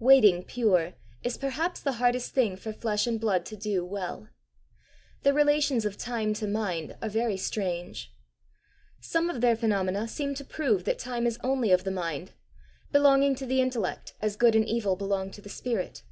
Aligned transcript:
Waiting 0.00 0.42
pure 0.42 0.94
is 1.22 1.38
perhaps 1.38 1.80
the 1.80 1.92
hardest 2.02 2.32
thing 2.32 2.56
for 2.56 2.72
flesh 2.72 3.06
and 3.06 3.20
blood 3.20 3.46
to 3.46 3.56
do 3.56 3.84
well. 3.84 4.28
The 5.22 5.32
relations 5.32 5.84
of 5.84 5.96
time 5.96 6.34
to 6.34 6.48
mind 6.48 6.96
are 7.00 7.08
very 7.08 7.36
strange. 7.36 8.12
Some 9.00 9.30
of 9.30 9.40
their 9.40 9.54
phenomena 9.54 10.08
seem 10.08 10.34
to 10.34 10.44
prove 10.44 10.82
that 10.86 10.98
time 10.98 11.24
is 11.24 11.38
only 11.44 11.70
of 11.70 11.84
the 11.84 11.92
mind 11.92 12.32
belonging 12.90 13.36
to 13.36 13.46
the 13.46 13.60
intellect 13.60 14.14
as 14.20 14.34
good 14.34 14.56
and 14.56 14.66
evil 14.66 14.96
belong 14.96 15.30
to 15.30 15.40
the 15.40 15.48
spirit. 15.48 16.02